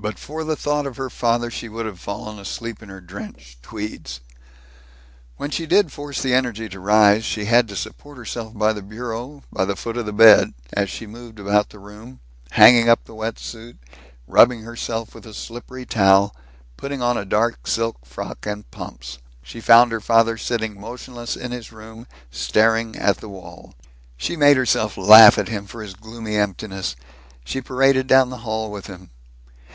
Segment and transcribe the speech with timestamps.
[0.00, 3.64] But for the thought of her father she would have fallen asleep, in her drenched
[3.64, 4.20] tweeds.
[5.38, 8.80] When she did force the energy to rise, she had to support herself by the
[8.80, 12.20] bureau, by the foot of the bed, as she moved about the room,
[12.52, 13.76] hanging up the wet suit,
[14.28, 16.32] rubbing herself with a slippery towel,
[16.76, 19.18] putting on a dark silk frock and pumps.
[19.42, 23.74] She found her father sitting motionless in his room, staring at the wall.
[24.16, 26.94] She made herself laugh at him for his gloomy emptiness.
[27.44, 29.10] She paraded down the hall with him.